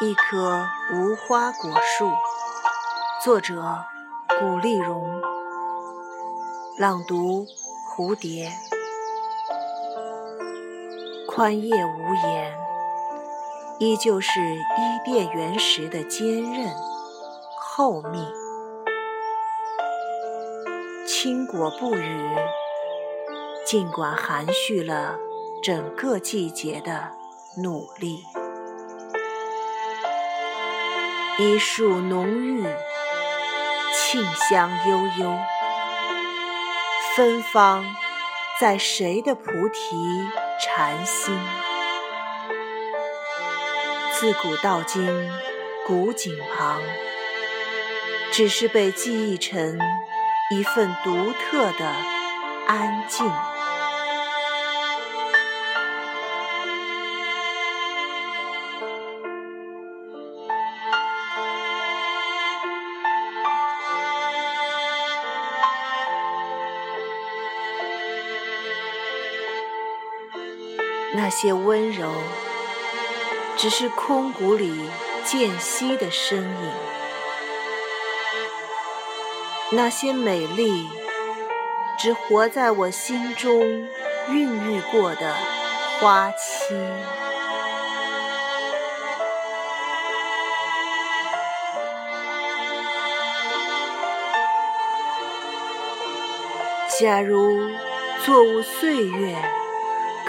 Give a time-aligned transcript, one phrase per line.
[0.00, 2.08] 一棵无花果树，
[3.24, 3.84] 作者
[4.38, 5.20] 古丽蓉，
[6.78, 7.44] 朗读
[7.90, 8.52] 蝴蝶。
[11.26, 12.56] 宽叶无言，
[13.78, 16.74] 依旧是伊甸园时的坚韧
[17.60, 18.26] 厚密。
[21.06, 22.36] 青果不语，
[23.64, 25.16] 尽管含蓄了
[25.62, 27.12] 整个季节的
[27.62, 28.24] 努力。
[31.38, 35.38] 一树浓郁，沁香悠悠，
[37.14, 37.84] 芬芳
[38.60, 39.80] 在谁的菩提
[40.60, 41.32] 禅心？
[44.20, 45.30] 自古到今，
[45.86, 46.82] 古井旁，
[48.32, 49.78] 只是被记忆成
[50.50, 51.86] 一份独特的
[52.66, 53.30] 安静。
[71.14, 72.12] 那些温柔，
[73.58, 74.88] 只是空谷里
[75.24, 76.70] 渐息的身影；
[79.72, 80.88] 那些美丽，
[81.98, 83.88] 只活在我心中
[84.28, 85.34] 孕育过的
[85.98, 86.76] 花期。
[97.00, 97.58] 假如
[98.24, 99.36] 作物岁月。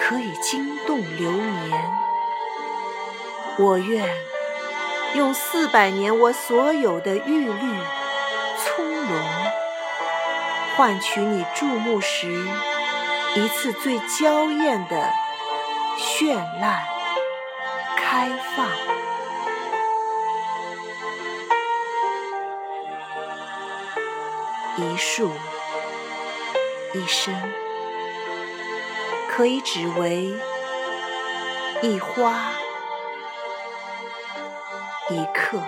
[0.02, 1.91] 可以惊动流年，
[3.58, 4.08] 我愿
[5.16, 7.75] 用四百年我所有的玉律
[8.58, 9.11] 葱茏，
[10.75, 12.27] 换取你注目时
[13.36, 15.10] 一次最娇艳的
[15.98, 16.83] 绚烂
[17.98, 18.67] 开放。
[24.77, 25.31] 一树
[26.93, 27.33] 一生。
[29.31, 30.36] 可以只为
[31.81, 32.52] 一花
[35.11, 35.59] 一刻。